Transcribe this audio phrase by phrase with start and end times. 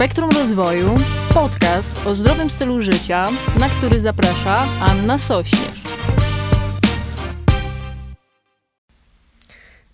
[0.00, 0.96] Spektrum Rozwoju,
[1.34, 5.82] podcast o zdrowym stylu życia, na który zaprasza Anna Sośnierz.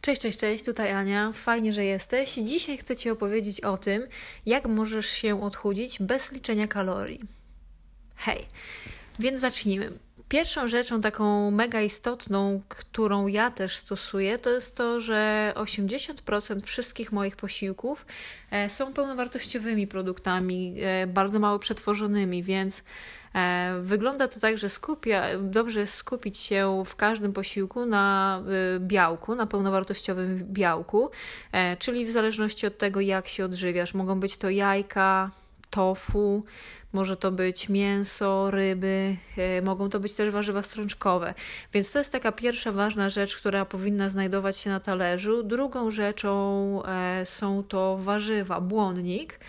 [0.03, 1.31] Cześć, cześć, cześć, tutaj Ania.
[1.35, 2.35] Fajnie, że jesteś.
[2.35, 4.07] Dzisiaj chcę Ci opowiedzieć o tym,
[4.47, 7.21] jak możesz się odchudzić bez liczenia kalorii.
[8.17, 8.47] Hej,
[9.19, 9.93] więc zacznijmy.
[10.29, 17.13] Pierwszą rzeczą taką mega istotną, którą ja też stosuję, to jest to, że 80% wszystkich
[17.13, 18.07] moich posiłków
[18.51, 22.85] e, są pełnowartościowymi produktami, e, bardzo mało przetworzonymi, więc
[23.35, 28.43] e, wygląda to tak, że skupia, dobrze jest skupić się w każdym posiłku na
[28.79, 31.11] białku, na pełnowartościowym białku,
[31.79, 33.95] czyli w zależności od tego, jak się odżywiasz.
[33.95, 35.31] Mogą być to jajka,
[35.71, 36.45] tofu,
[36.97, 41.35] może to być mięso, ryby, e, mogą to być też warzywa strączkowe.
[41.73, 45.43] Więc to jest taka pierwsza ważna rzecz, która powinna znajdować się na talerzu.
[45.43, 49.41] Drugą rzeczą e, są to warzywa, błonnik.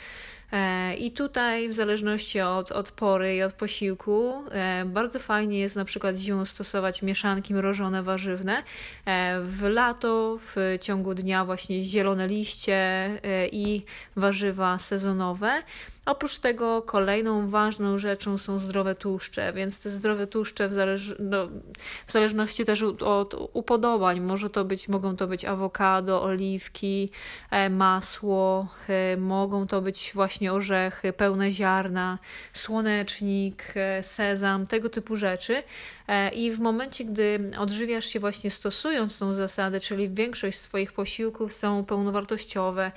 [0.52, 4.44] E, I tutaj, w zależności od, od pory i od posiłku,
[4.86, 8.64] bardzo fajnie jest na przykład zimą stosować mieszanki mrożone warzywne.
[9.44, 13.10] W lato, w ciągu dnia, właśnie zielone liście
[13.52, 13.84] i
[14.16, 15.64] warzywa sezonowe.
[16.08, 21.48] Oprócz tego kolejną ważną rzeczą są zdrowe tłuszcze, więc te zdrowe tłuszcze w, zależ no,
[22.06, 27.10] w zależności też od upodobań, może to być, mogą to być awokado, oliwki,
[27.52, 32.20] e, masło, e, mogą to być właśnie orzechy, pełne ziarna,
[32.54, 35.64] słonecznik, e, sezam, tego typu rzeczy.
[36.34, 41.86] I w momencie, gdy odżywiasz się właśnie stosując tą zasadę, czyli większość swoich posiłków są
[41.86, 42.92] pełnowartościowe,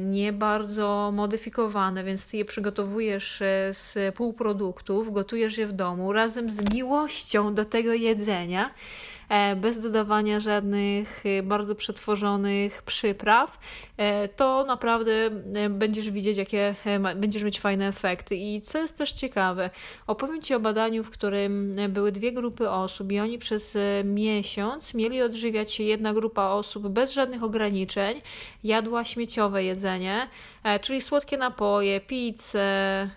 [0.00, 6.74] nie bardzo modyfikowane, więc je przygotowujesz e, z półproduktów, gotujesz je w domu razem z
[6.74, 8.70] miłością do tego jedzenia,
[9.56, 13.58] bez dodawania żadnych e, bardzo przetworzonych przypraw,
[13.96, 15.30] e, to naprawdę
[15.70, 16.74] będziesz widzieć, jakie
[17.16, 18.36] będziesz mieć fajne efekty.
[18.36, 19.70] I co jest też ciekawe,
[20.06, 25.22] opowiem Ci o badaniu, w którym były dwie grupy osób i oni przez miesiąc mieli
[25.22, 28.20] odżywiać się jedna grupa osób bez żadnych ograniczeń,
[28.64, 30.28] jadła śmieciowe jedzenie,
[30.80, 33.10] czyli słodkie napoje, pizze,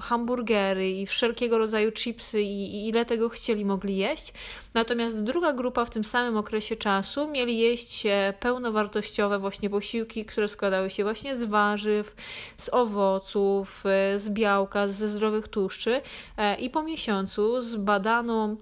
[0.00, 4.32] hamburgery i wszelkiego rodzaju chipsy i ile tego chcieli mogli jeść.
[4.74, 8.06] Natomiast druga grupa w tym samym okresie czasu mieli jeść
[8.40, 12.16] pełnowartościowe właśnie posiłki, które składały się właśnie z warzyw,
[12.56, 13.84] z owoców,
[14.16, 16.02] z białka, ze zdrowych tłuszczy
[16.36, 18.56] e, i po miesiącu zbadano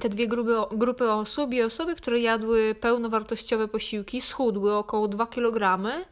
[0.00, 5.80] te dwie grupy, grupy osób i osoby, które jadły pełnowartościowe posiłki, schudły około 2 kg
[5.86, 6.04] E,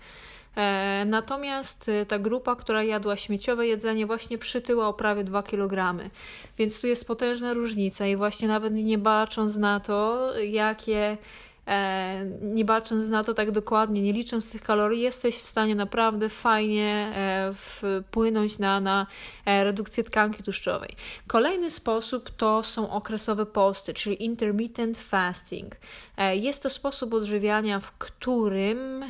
[1.07, 6.05] natomiast e, ta grupa, która jadła śmieciowe jedzenie, właśnie przytyła o prawie 2 kg.
[6.59, 11.17] Więc tu jest potężna różnica i właśnie nawet nie bacząc na to, jakie E,
[12.43, 17.13] nie bacząc na to tak dokładnie, nie licząc tych kalorii, jesteś w stanie naprawdę fajnie
[17.17, 19.07] e, wpłynąć na, na
[19.47, 20.97] e, redukcję tkanki tłuszczowej.
[21.27, 25.77] Kolejny sposób to są okresowe posty, czyli intermittent fasting.
[26.33, 29.05] Jest to sposób odżywiania, w którym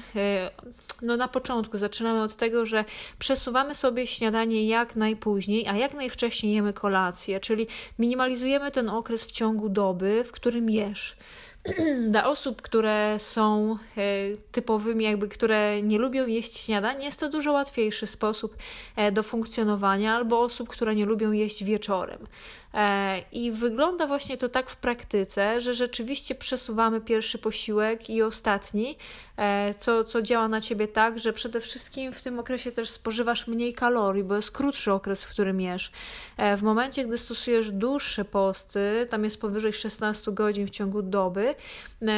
[1.03, 2.85] no na początku zaczynamy od tego, że
[3.19, 7.67] przesuwamy sobie śniadanie jak najpóźniej, a jak najwcześniej jemy kolację, czyli
[7.99, 11.17] minimalizujemy ten okres w ciągu doby, w którym jesz.
[12.11, 14.07] dla osób, które są e,
[14.53, 18.57] typowymi, jakby które nie lubią jeść śniadań, jest to dużo łatwiejszy sposób
[18.97, 22.27] e, do funkcjonowania, albo osób, które nie lubią jeść wieczorem.
[22.75, 28.97] E, I wygląda właśnie to tak w praktyce, że rzeczywiście przesuwamy pierwszy posiłek i ostatni,
[29.37, 33.47] e, co, co działa na ciebie tak, że przede wszystkim w tym okresie też spożywasz
[33.47, 35.93] mniej kalorii, bo jest krótszy okres, w którym jesz.
[36.37, 41.55] E, w momencie, gdy stosujesz dłuższe posty, tam jest powyżej 16 godzin w ciągu doby,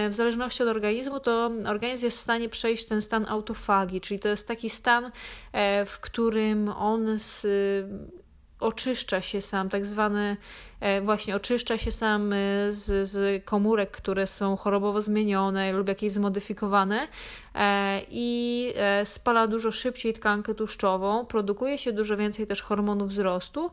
[0.09, 4.29] w zależności od organizmu, to organizm jest w stanie przejść ten stan autofagii, czyli to
[4.29, 5.11] jest taki stan,
[5.87, 7.47] w którym on z
[8.65, 10.37] oczyszcza się sam, tak zwany
[10.85, 12.37] E, właśnie oczyszcza się sam e,
[12.73, 17.09] z, z komórek, które są chorobowo zmienione lub jakieś zmodyfikowane
[17.55, 18.75] e, i
[19.05, 23.71] spala dużo szybciej tkankę tłuszczową, produkuje się dużo więcej też hormonów wzrostu,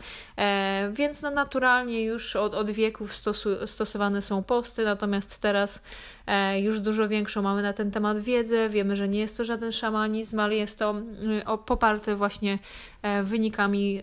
[0.92, 5.84] więc no naturalnie już od, od wieków stosu, stosowane są posty, natomiast teraz
[6.56, 10.40] już dużo większą mamy na ten temat wiedzę, wiemy, że nie jest to żaden szamanizm,
[10.40, 10.96] ale jest to
[11.66, 12.60] poparte właśnie
[13.24, 14.02] wynikami,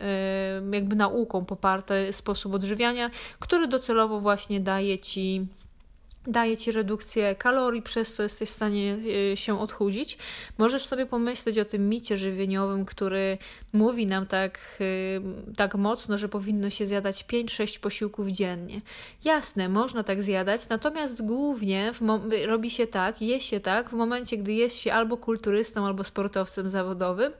[0.79, 5.47] jakby nauką poparte sposób odżywiania, który docelowo właśnie daje ci
[6.27, 8.99] daje ci redukcję kalorii, przez to jesteś w stanie
[9.33, 10.19] e, się odchudzić.
[10.59, 13.39] Możesz sobie pomyśleć o tym micie żywieniowym, który
[13.73, 18.81] mówi nam tak, e, tak mocno, że powinno się zjadać 5-6 posiłków dziennie.
[19.25, 21.93] Jasne, można tak zjadać, natomiast głównie
[22.47, 26.71] robi się tak, je się tak w momencie, gdy jest się albo kulturystą, albo sportowcem
[26.71, 27.33] zawodowym,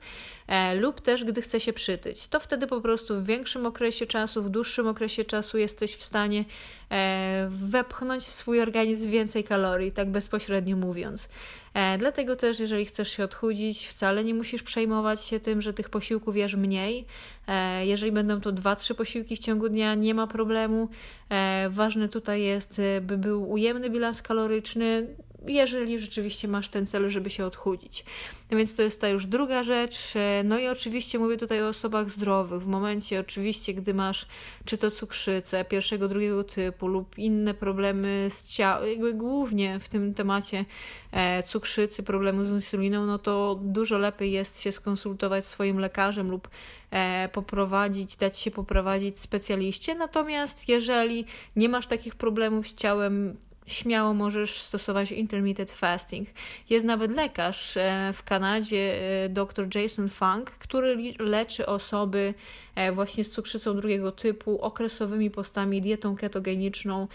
[0.47, 2.27] e, lub też gdy chce się przytyć.
[2.27, 6.45] To wtedy po prostu w większym okresie czasu, w dłuższym okresie czasu jesteś w stanie
[6.91, 11.29] e, wepchnąć swój organizm więcej kalorii, tak bezpośrednio mówiąc.
[11.73, 15.89] E, dlatego też, jeżeli chcesz się odchudzić, wcale nie musisz przejmować się tym, że tych
[15.89, 17.05] posiłków jesz mniej.
[17.47, 20.89] E, jeżeli będą to 2-3 posiłki w ciągu dnia, nie ma problemu.
[21.29, 25.07] E, ważny tutaj jest, by był ujemny bilans kaloryczny,
[25.47, 28.05] jeżeli rzeczywiście masz ten cel, żeby się odchudzić.
[28.51, 30.13] No więc to jest ta już druga rzecz.
[30.43, 32.61] No i oczywiście mówię tutaj o osobach zdrowych.
[32.61, 34.25] W momencie oczywiście, gdy masz
[34.65, 40.13] czy to cukrzycę pierwszego, drugiego typu lub inne problemy z ciałem, jakby głównie w tym
[40.13, 40.65] temacie
[41.11, 46.31] e, cukrzycy, problemu z insuliną, no to dużo lepiej jest się skonsultować z swoim lekarzem
[46.31, 46.49] lub
[46.91, 49.95] e, poprowadzić, dać się poprowadzić specjaliście.
[49.95, 51.25] Natomiast jeżeli
[51.55, 53.37] nie masz takich problemów z ciałem,
[53.69, 56.29] śmiało możesz stosować intermittent fasting.
[56.69, 62.33] Jest nawet lekarz e, w Kanadzie, e, dr Jason Funk, który leczy osoby
[62.75, 67.07] e, właśnie z cukrzycą drugiego typu, okresowymi postami, dietą ketogeniczną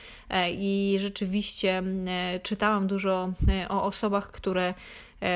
[0.52, 1.82] i rzeczywiście
[2.42, 3.32] czytałam dużo
[3.68, 4.74] o osobach, które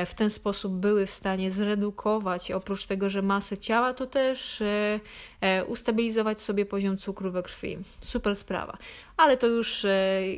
[0.05, 4.63] w ten sposób były w stanie zredukować, oprócz tego, że masę ciała, to też
[5.67, 7.77] ustabilizować sobie poziom cukru we krwi.
[8.01, 8.77] Super sprawa.
[9.17, 9.85] Ale to już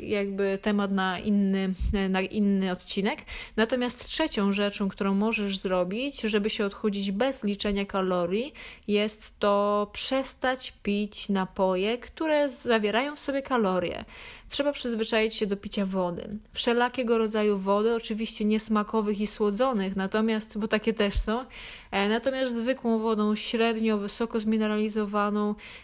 [0.03, 1.74] jakby temat na inny,
[2.09, 3.19] na inny odcinek.
[3.56, 8.53] Natomiast trzecią rzeczą, którą możesz zrobić, żeby się odchudzić bez liczenia kalorii,
[8.88, 14.06] jest to przestać pić napoje, które zawierają w sobie kalorie
[14.51, 16.38] trzeba przyzwyczaić się do picia wody.
[16.54, 21.45] Wszelakiego rodzaju wody, oczywiście niesmakowych i słodzonych, natomiast, bo takie też są,
[21.92, 24.91] e, natomiast zwykłą wodą średnio, wysoko zmineralizowaną,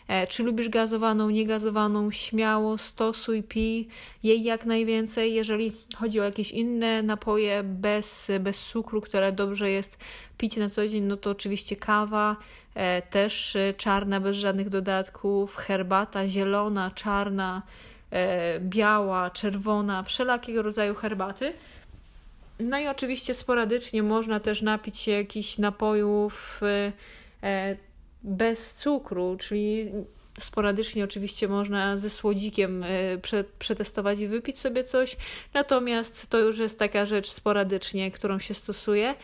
[0.08, 3.88] e, czy lubisz gazowaną, niegazowaną, śmiało stosuj, pij
[4.24, 5.34] jej jak najwięcej.
[5.34, 10.00] Jeżeli chodzi o jakieś inne napoje bez, bez cukru, które dobrze jest
[10.38, 12.36] pić na co dzień, no to oczywiście kawa,
[12.76, 17.62] e, też czarna, bez żadnych dodatków, herbata zielona, czarna,
[18.12, 21.54] E, biała, czerwona, wszelakiego rodzaju herbaty.
[22.60, 26.62] No i oczywiście sporadycznie można też napić się jakichś napojów
[28.28, 29.92] bez cukru, czyli
[30.40, 32.86] sporadycznie oczywiście można ze słodzikiem
[33.60, 35.18] przetestować i wypić sobie coś,
[35.54, 39.16] natomiast to już jest taka rzecz sporadycznie, którą się stosuje.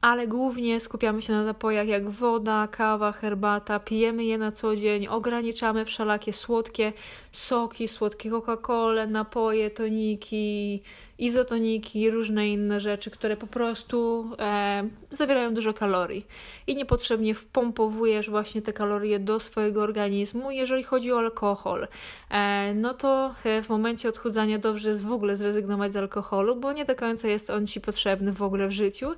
[0.00, 5.06] Ale głównie skupiamy się na napojach jak woda, kawa, herbata, pijemy je na co dzień,
[5.06, 6.92] ograniczamy wszelakie słodkie
[7.32, 10.82] soki, słodkie Coca-Cola, napoje, toniki,
[11.18, 16.26] izotoniki różne inne rzeczy, które po prostu e, zawierają dużo kalorii
[16.66, 20.50] i niepotrzebnie wpompowujesz właśnie te kalorie do swojego organizmu.
[20.50, 21.88] Jeżeli chodzi o alkohol,
[22.30, 26.72] e, no to e, w momencie odchudzania dobrze jest w ogóle zrezygnować z alkoholu, bo
[26.72, 29.10] nie do końca jest on ci potrzebny w ogóle w życiu.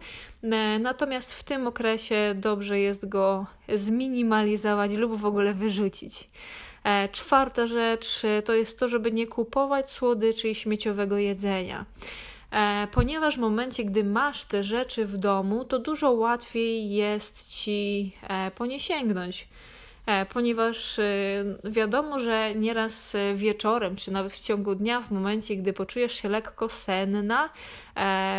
[0.43, 6.29] E, natomiast w tym okresie dobrze jest go zminimalizować lub w ogóle wyrzucić.
[6.85, 11.85] E, czwarta rzecz e, to jest to, żeby nie kupować słodyczy i śmieciowego jedzenia
[12.50, 18.12] e, ponieważ w momencie, gdy masz te rzeczy w domu, to dużo łatwiej jest ci
[18.55, 19.49] po nie sięgnąć.
[20.32, 21.00] Ponieważ
[21.65, 26.69] wiadomo, że nieraz wieczorem, czy nawet w ciągu dnia, w momencie, gdy poczujesz się lekko
[26.69, 27.50] senna,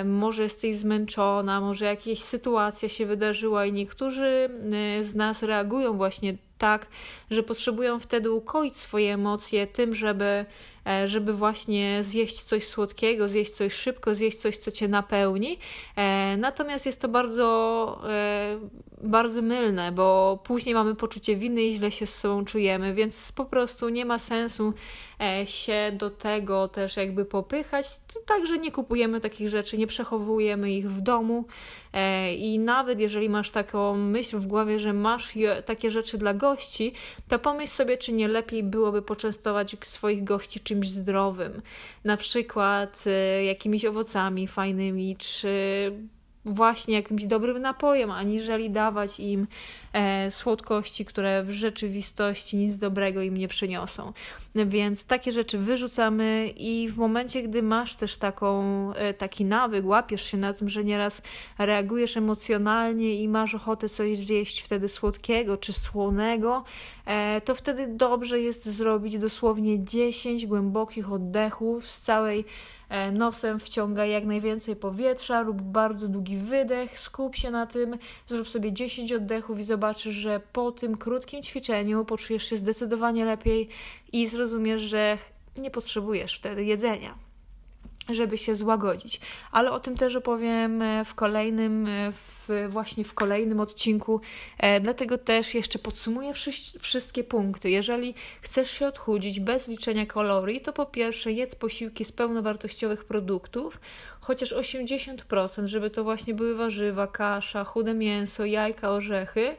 [0.05, 4.49] może jesteś zmęczona, może jakaś sytuacja się wydarzyła, i niektórzy
[5.01, 6.87] z nas reagują właśnie tak,
[7.31, 10.45] że potrzebują wtedy ukoić swoje emocje tym, żeby,
[10.87, 15.57] e, żeby właśnie zjeść coś słodkiego, zjeść coś szybko, zjeść coś, co cię napełni.
[15.95, 18.59] E, natomiast jest to bardzo, e,
[19.03, 23.45] bardzo mylne, bo później mamy poczucie winy i źle się z sobą czujemy, więc po
[23.45, 24.73] prostu nie ma sensu
[25.45, 27.85] się do tego też jakby popychać.
[28.25, 31.45] Także nie kupujemy takich rzeczy, nie przechowujemy ich w domu.
[32.37, 35.33] I nawet jeżeli masz taką myśl w głowie, że masz
[35.65, 36.93] takie rzeczy dla gości,
[37.27, 41.61] to pomyśl sobie, czy nie lepiej byłoby poczęstować swoich gości czymś zdrowym,
[42.03, 45.51] na przykład y, jakimiś owocami fajnymi, czy
[46.45, 49.47] właśnie jakimś dobrym napojem, aniżeli dawać im
[49.93, 54.13] e, słodkości, które w rzeczywistości nic dobrego im nie przyniosą.
[54.55, 60.23] Więc takie rzeczy wyrzucamy i w momencie, gdy masz też taką, e, taki nawyk, łapiesz
[60.23, 61.21] się na tym, że nieraz
[61.57, 66.63] reagujesz emocjonalnie i masz ochotę coś zjeść wtedy słodkiego czy słonego,
[67.05, 72.45] e, to wtedy dobrze jest zrobić dosłownie 10 głębokich oddechów z całej
[73.11, 78.73] nosem wciąga jak najwięcej powietrza lub bardzo długi wydech, skup się na tym, zrób sobie
[78.73, 83.69] 10 oddechów i zobaczysz, że po tym krótkim ćwiczeniu poczujesz się zdecydowanie lepiej
[84.11, 85.17] i zrozumiesz, że
[85.57, 87.30] nie potrzebujesz wtedy jedzenia
[88.09, 89.19] żeby się złagodzić.
[89.51, 94.21] Ale o tym też opowiem e, w kolejnym, e, w, właśnie w kolejnym odcinku.
[94.57, 96.33] E, dlatego też jeszcze podsumuję
[96.79, 97.69] wszystkie punkty.
[97.69, 103.79] Jeżeli chcesz się odchudzić bez liczenia kalorii, to po pierwsze jedz posiłki z pełnowartościowych produktów,
[104.19, 109.55] chociaż 80%, żeby to właśnie były warzywa, kasza, chude mięso, jajka, orzechy.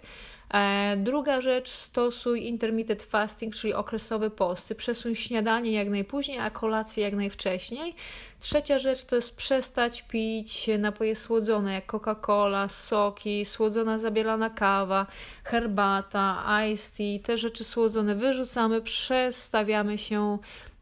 [0.53, 4.75] E, druga rzecz, stosuj intermittent fasting, czyli okresowe posty.
[4.75, 7.95] Przesuń śniadanie jak najpóźniej, a kolację jak najwcześniej.
[8.41, 15.07] Trzecia rzecz to jest przestać pić napoje słodzone jak Coca-Cola, soki, słodzona zabielana kawa,
[15.45, 17.19] herbata, iced tea.
[17.23, 20.39] Te rzeczy słodzone wyrzucamy, przestawiamy się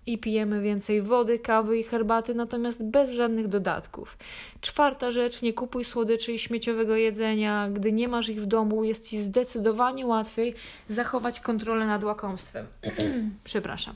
[0.06, 4.16] i pijemy więcej wody, kawy i herbaty, natomiast bez żadnych dodatków.
[4.60, 7.68] Czwarta rzecz, nie kupuj słodyczy i śmieciowego jedzenia.
[7.72, 10.54] Gdy nie masz ich w domu, jest ci zdecydowanie łatwiej
[10.88, 12.66] zachować kontrolę nad łakomstwem.
[13.44, 13.94] Przepraszam.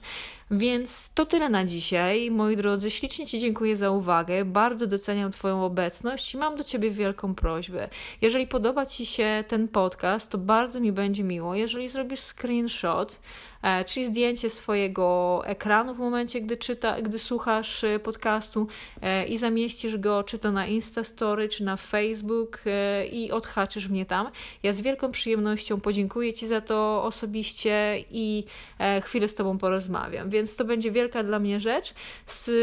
[0.50, 2.30] Więc to tyle na dzisiaj.
[2.30, 4.44] Moi drodzy, ślicznie Ci dziękuję za uwagę.
[4.44, 7.88] Bardzo doceniam Twoją obecność i mam do Ciebie wielką prośbę.
[8.20, 13.20] Jeżeli podoba Ci się ten podcast, to bardzo mi będzie miło, jeżeli zrobisz screenshot,
[13.62, 18.66] e, czyli zdjęcie swojego ekranu w momencie, gdy, czyta, gdy słuchasz e, podcastu
[19.02, 22.64] e, i zamieścisz go czy to na Instastory, czy na Facebook
[23.12, 24.30] i odhaczysz mnie tam.
[24.62, 28.44] Ja z wielką przyjemnością podziękuję Ci za to osobiście i
[29.02, 31.94] chwilę z Tobą porozmawiam więc to będzie wielka dla mnie rzecz.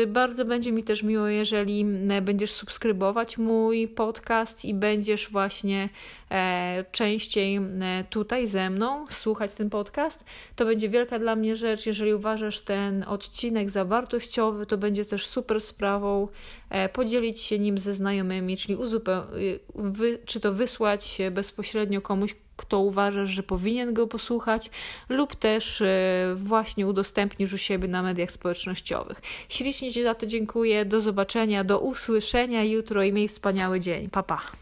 [0.07, 1.85] Bardzo będzie mi też miło, jeżeli
[2.21, 5.89] będziesz subskrybować mój podcast i będziesz właśnie
[6.31, 7.61] e, częściej e,
[8.09, 10.25] tutaj ze mną słuchać ten podcast.
[10.55, 11.85] To będzie wielka dla mnie rzecz.
[11.85, 16.27] Jeżeli uważasz ten odcinek za wartościowy, to będzie też super sprawą
[16.69, 19.21] e, podzielić się nim ze znajomymi, czyli uzupeł-
[20.25, 24.69] czy to wysłać bezpośrednio komuś, kto uważasz, że powinien go posłuchać,
[25.09, 29.21] lub też e, właśnie udostępnisz u siebie na mediach społecznościowych.
[29.49, 30.85] Ślicznie Ci za to dziękuję.
[30.85, 34.09] Do zobaczenia, do usłyszenia jutro i miej wspaniały dzień.
[34.09, 34.60] Pa, pa.